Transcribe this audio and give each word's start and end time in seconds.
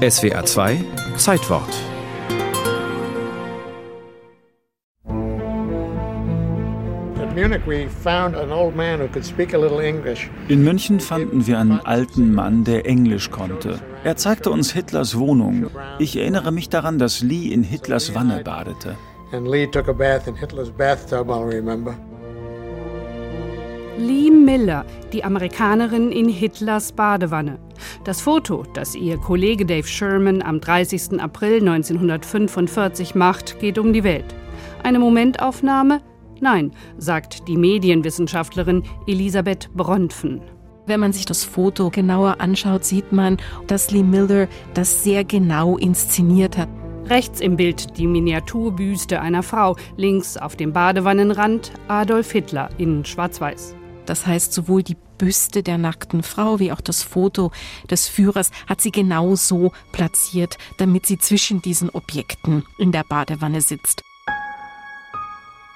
SWR 0.00 0.46
2 0.46 0.82
Zeitwort 1.18 1.68
In 10.48 10.64
München 10.64 11.00
fanden 11.00 11.46
wir 11.46 11.58
einen 11.58 11.80
alten 11.80 12.32
Mann, 12.32 12.64
der 12.64 12.86
Englisch 12.86 13.30
konnte. 13.30 13.78
Er 14.02 14.16
zeigte 14.16 14.50
uns 14.50 14.72
Hitlers 14.72 15.18
Wohnung. 15.18 15.66
Ich 15.98 16.16
erinnere 16.16 16.50
mich 16.50 16.70
daran, 16.70 16.98
dass 16.98 17.20
Lee 17.20 17.52
in 17.52 17.62
Hitlers 17.62 18.14
Wanne 18.14 18.42
badete. 18.42 18.96
Lee 24.00 24.30
Miller, 24.30 24.86
die 25.12 25.24
Amerikanerin 25.24 26.10
in 26.10 26.26
Hitlers 26.26 26.92
Badewanne. 26.92 27.58
Das 28.04 28.22
Foto, 28.22 28.64
das 28.72 28.94
ihr 28.94 29.18
Kollege 29.18 29.66
Dave 29.66 29.86
Sherman 29.86 30.40
am 30.40 30.58
30. 30.58 31.20
April 31.20 31.58
1945 31.58 33.14
macht, 33.14 33.60
geht 33.60 33.78
um 33.78 33.92
die 33.92 34.02
Welt. 34.02 34.34
Eine 34.82 35.00
Momentaufnahme? 35.00 36.00
Nein, 36.40 36.70
sagt 36.96 37.46
die 37.46 37.58
Medienwissenschaftlerin 37.58 38.84
Elisabeth 39.06 39.68
Bronfen. 39.74 40.40
Wenn 40.86 41.00
man 41.00 41.12
sich 41.12 41.26
das 41.26 41.44
Foto 41.44 41.90
genauer 41.90 42.40
anschaut, 42.40 42.86
sieht 42.86 43.12
man, 43.12 43.36
dass 43.66 43.90
Lee 43.90 44.02
Miller 44.02 44.48
das 44.72 45.04
sehr 45.04 45.24
genau 45.24 45.76
inszeniert 45.76 46.56
hat. 46.56 46.70
Rechts 47.10 47.42
im 47.42 47.56
Bild 47.56 47.98
die 47.98 48.06
Miniaturbüste 48.06 49.20
einer 49.20 49.42
Frau, 49.42 49.76
links 49.98 50.38
auf 50.38 50.56
dem 50.56 50.72
Badewannenrand 50.72 51.72
Adolf 51.88 52.32
Hitler 52.32 52.70
in 52.78 53.04
Schwarz-Weiß. 53.04 53.76
Das 54.10 54.26
heißt, 54.26 54.52
sowohl 54.52 54.82
die 54.82 54.96
Büste 55.18 55.62
der 55.62 55.78
nackten 55.78 56.24
Frau 56.24 56.58
wie 56.58 56.72
auch 56.72 56.80
das 56.80 57.04
Foto 57.04 57.52
des 57.88 58.08
Führers 58.08 58.50
hat 58.66 58.80
sie 58.80 58.90
genau 58.90 59.36
so 59.36 59.70
platziert, 59.92 60.58
damit 60.78 61.06
sie 61.06 61.16
zwischen 61.16 61.62
diesen 61.62 61.90
Objekten 61.90 62.64
in 62.76 62.90
der 62.90 63.04
Badewanne 63.04 63.60
sitzt. 63.60 64.02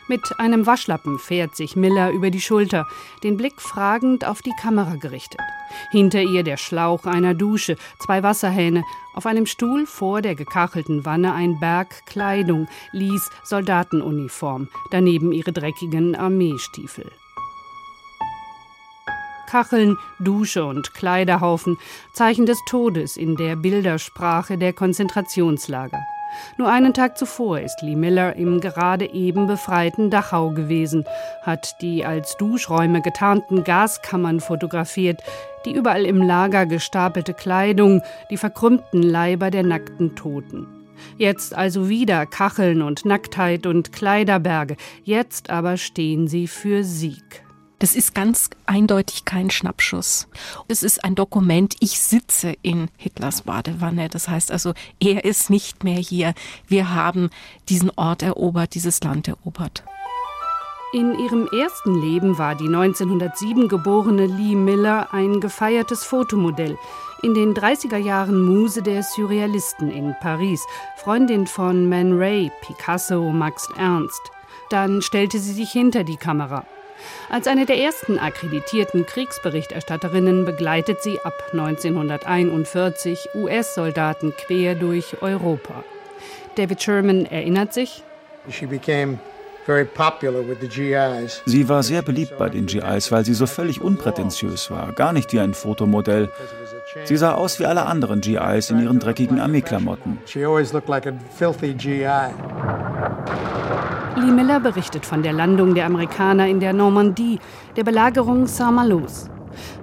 Mit 0.09 0.41
einem 0.41 0.67
Waschlappen 0.67 1.21
fährt 1.21 1.55
sich 1.55 1.77
Miller 1.77 2.11
über 2.11 2.31
die 2.31 2.41
Schulter, 2.41 2.89
den 3.23 3.37
Blick 3.37 3.61
fragend 3.61 4.25
auf 4.25 4.43
die 4.43 4.55
Kamera 4.61 4.97
gerichtet. 4.97 5.41
Hinter 5.93 6.21
ihr 6.21 6.43
der 6.43 6.57
Schlauch 6.57 7.05
einer 7.05 7.35
Dusche, 7.35 7.77
zwei 8.01 8.25
Wasserhähne, 8.25 8.83
auf 9.15 9.27
einem 9.27 9.47
Stuhl 9.47 9.87
vor 9.87 10.23
der 10.23 10.35
gekachelten 10.35 11.05
Wanne 11.05 11.35
ein 11.35 11.61
Berg 11.61 12.05
Kleidung, 12.07 12.67
Lies 12.91 13.31
Soldatenuniform, 13.45 14.67
daneben 14.91 15.31
ihre 15.31 15.53
dreckigen 15.53 16.17
Armeestiefel. 16.17 17.13
Kacheln, 19.55 19.99
Dusche 20.19 20.65
und 20.65 20.95
Kleiderhaufen, 20.95 21.79
Zeichen 22.13 22.45
des 22.45 22.59
Todes 22.69 23.17
in 23.17 23.37
der 23.37 23.55
Bildersprache 23.55 24.59
der 24.59 24.73
Konzentrationslager. 24.73 26.05
Nur 26.59 26.69
einen 26.69 26.93
Tag 26.93 27.17
zuvor 27.17 27.61
ist 27.61 27.81
Lee 27.81 27.95
Miller 27.95 28.35
im 28.35 28.61
gerade 28.61 29.15
eben 29.15 29.47
befreiten 29.47 30.11
Dachau 30.11 30.51
gewesen, 30.51 31.05
hat 31.43 31.81
die 31.81 32.05
als 32.05 32.37
Duschräume 32.37 33.01
getarnten 33.01 33.63
Gaskammern 33.63 34.41
fotografiert, 34.41 35.23
die 35.65 35.73
überall 35.73 36.05
im 36.05 36.21
Lager 36.21 36.67
gestapelte 36.67 37.33
Kleidung, 37.33 38.03
die 38.33 38.37
verkrümmten 38.37 39.05
Leiber 39.05 39.53
der 39.53 39.63
nackten 39.63 40.17
Toten. 40.17 40.67
Jetzt 41.17 41.55
also 41.55 41.89
wieder 41.89 42.27
Kacheln 42.27 42.83
und 42.83 43.05
Nacktheit 43.05 43.67
und 43.67 43.93
Kleiderberge, 43.93 44.77
jetzt 45.05 45.49
aber 45.49 45.77
stehen 45.77 46.27
sie 46.27 46.49
für 46.49 46.83
Sieg. 46.83 47.44
Das 47.85 47.95
ist 47.95 48.15
ganz 48.15 48.49
eindeutig 48.65 49.27
kein 49.27 49.51
Schnappschuss. 49.51 50.27
Es 50.69 50.83
ist 50.83 51.05
ein 51.05 51.15
Dokument, 51.15 51.77
ich 51.81 52.01
sitze 52.01 52.57
in 52.63 52.89
Hitlers 52.97 53.43
Badewanne. 53.43 54.09
Das 54.09 54.27
heißt 54.27 54.51
also, 54.53 54.73
er 55.01 55.27
ist 55.27 55.51
nicht 55.51 55.85
mehr 55.85 55.99
hier. 55.99 56.33
Wir 56.67 56.95
haben 56.95 57.29
diesen 57.69 57.91
Ort 57.97 58.23
erobert, 58.23 58.75
dieses 58.75 59.03
Land 59.03 59.29
erobert. 59.29 59.85
In 60.95 61.19
ihrem 61.19 61.47
ersten 61.49 62.01
Leben 62.01 62.39
war 62.39 62.55
die 62.55 62.69
1907 62.69 63.69
geborene 63.69 64.29
Lee 64.29 64.55
Miller 64.55 65.13
ein 65.13 65.43
gefeiertes 65.43 66.05
Fotomodell. 66.05 66.79
In 67.21 67.35
den 67.35 67.53
30er 67.53 67.99
Jahren 67.99 68.47
Muse 68.47 68.81
der 68.81 69.03
Surrealisten 69.03 69.91
in 69.91 70.15
Paris, 70.23 70.65
Freundin 70.97 71.47
von 71.47 71.87
Man 71.91 72.17
Ray, 72.17 72.51
Picasso, 72.63 73.31
Max 73.31 73.69
Ernst. 73.77 74.23
Dann 74.71 75.03
stellte 75.03 75.39
sie 75.39 75.53
sich 75.53 75.71
hinter 75.71 76.03
die 76.03 76.17
Kamera. 76.17 76.65
Als 77.31 77.47
eine 77.47 77.67
der 77.67 77.79
ersten 77.79 78.19
akkreditierten 78.19 79.07
Kriegsberichterstatterinnen 79.07 80.45
begleitet 80.45 81.03
sie 81.03 81.19
ab 81.25 81.35
1941 81.53 83.31
US-Soldaten 83.35 84.35
quer 84.37 84.75
durch 84.75 85.23
Europa. 85.23 85.85
David 86.57 86.83
Sherman 86.83 87.27
erinnert 87.27 87.73
sich. 87.73 88.03
Sie 91.47 91.69
war 91.69 91.83
sehr 91.83 92.03
beliebt 92.03 92.39
bei 92.39 92.49
den 92.51 92.67
GIs, 92.67 93.11
weil 93.11 93.25
sie 93.25 93.35
so 93.35 93.47
völlig 93.47 93.81
unprätentiös 93.81 94.71
war, 94.71 94.93
gar 94.93 95.13
nicht 95.13 95.33
wie 95.33 95.41
ein 95.41 95.55
Fotomodell. 95.55 96.31
Sie 97.05 97.17
sah 97.17 97.35
aus 97.35 97.59
wie 97.59 97.67
alle 97.67 97.87
anderen 97.87 98.21
GIs 98.21 98.71
in 98.71 98.83
ihren 98.83 99.01
dreckigen 99.01 99.41
Armeeklamotten. 99.41 100.19
Lee 104.17 104.31
Miller 104.31 104.61
berichtet 104.61 105.05
von 105.05 105.25
der 105.25 105.33
Landung 105.33 105.75
der 105.75 105.87
Amerikaner 105.87 106.47
in 106.47 106.61
der 106.61 106.73
Normandie, 106.73 107.41
der 107.77 107.83
Belagerung 107.83 108.47
Saint-Malos. 108.47 109.29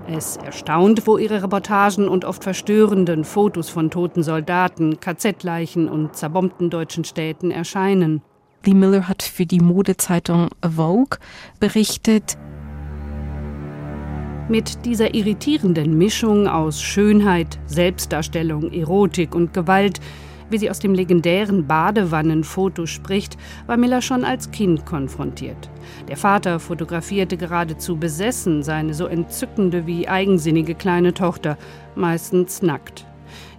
Es 0.07 0.37
erstaunt, 0.37 1.05
wo 1.05 1.17
ihre 1.17 1.43
Reportagen 1.43 2.07
und 2.07 2.23
oft 2.23 2.43
verstörenden 2.43 3.25
Fotos 3.25 3.69
von 3.69 3.91
toten 3.91 4.23
Soldaten, 4.23 5.01
KZ-Leichen 5.01 5.89
und 5.89 6.15
zerbombten 6.15 6.69
deutschen 6.69 7.03
Städten 7.03 7.51
erscheinen. 7.51 8.21
Lee 8.65 8.73
Miller 8.73 9.09
hat 9.09 9.21
für 9.21 9.45
die 9.45 9.59
Modezeitung 9.59 10.47
Vogue 10.63 11.19
berichtet, 11.59 12.37
mit 14.47 14.85
dieser 14.85 15.13
irritierenden 15.13 15.97
Mischung 15.97 16.47
aus 16.47 16.81
Schönheit, 16.81 17.59
Selbstdarstellung, 17.65 18.71
Erotik 18.71 19.33
und 19.33 19.53
Gewalt 19.53 19.99
wie 20.51 20.57
sie 20.57 20.69
aus 20.69 20.79
dem 20.79 20.93
legendären 20.93 21.67
Badewannenfoto 21.67 22.85
spricht, 22.85 23.37
war 23.67 23.77
Miller 23.77 24.01
schon 24.01 24.23
als 24.23 24.51
Kind 24.51 24.85
konfrontiert. 24.85 25.69
Der 26.07 26.17
Vater 26.17 26.59
fotografierte 26.59 27.37
geradezu 27.37 27.97
besessen 27.97 28.63
seine 28.63 28.93
so 28.93 29.05
entzückende 29.05 29.87
wie 29.87 30.07
eigensinnige 30.07 30.75
kleine 30.75 31.13
Tochter, 31.13 31.57
meistens 31.95 32.61
nackt. 32.61 33.05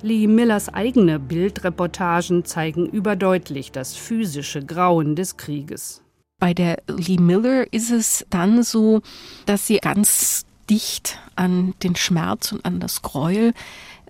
Lee 0.03 0.27
Millers 0.27 0.69
eigene 0.69 1.19
Bildreportagen 1.19 2.45
zeigen 2.45 2.87
überdeutlich 2.87 3.73
das 3.73 3.95
physische 3.95 4.65
Grauen 4.65 5.15
des 5.15 5.37
Krieges. 5.37 6.03
Bei 6.41 6.55
der 6.55 6.83
Lee 6.89 7.19
Miller 7.19 7.73
ist 7.73 7.91
es 7.91 8.27
dann 8.29 8.65
so, 8.65 9.01
dass 9.47 9.69
sie 9.69 9.79
ganz 9.79 10.45
dicht 10.69 11.21
an 11.37 11.75
den 11.83 11.95
Schmerz 11.95 12.51
und 12.51 12.65
an 12.65 12.81
das 12.81 13.03
Gräuel 13.03 13.53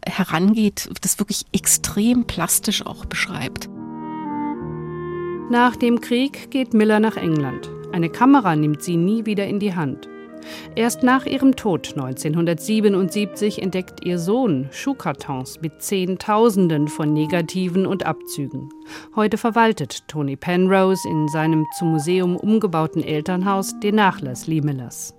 herangeht, 0.07 0.89
das 1.01 1.19
wirklich 1.19 1.45
extrem 1.53 2.25
plastisch 2.25 2.85
auch 2.87 3.05
beschreibt. 3.05 3.69
Nach 5.51 5.77
dem 5.77 6.01
Krieg 6.01 6.51
geht 6.51 6.73
Miller 6.73 7.01
nach 7.01 7.17
England. 7.17 7.71
Eine 7.93 8.09
Kamera 8.09 8.57
nimmt 8.57 8.83
sie 8.83 8.97
nie 8.97 9.27
wieder 9.27 9.47
in 9.47 9.61
die 9.61 9.75
Hand. 9.75 10.09
Erst 10.75 11.03
nach 11.03 11.27
ihrem 11.27 11.57
Tod 11.57 11.91
1977 11.95 13.63
entdeckt 13.63 14.05
ihr 14.05 14.19
Sohn 14.19 14.69
Schuhkartons 14.73 15.61
mit 15.61 15.83
Zehntausenden 15.83 16.89
von 16.89 17.13
Negativen 17.13 17.87
und 17.87 18.05
Abzügen. 18.05 18.69
Heute 19.15 19.39
verwaltet 19.39 20.09
Tony 20.09 20.37
Penrose 20.37 21.09
in 21.09 21.29
seinem 21.29 21.67
zum 21.79 21.93
Museum 21.93 22.37
umgebauten 22.37 23.05
Elternhaus 23.05 23.79
den 23.81 23.97
Nachlass 23.97 24.47
Lee 24.47 24.61
Millers. 24.61 25.15